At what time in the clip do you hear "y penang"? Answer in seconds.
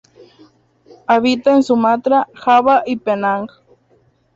2.87-3.45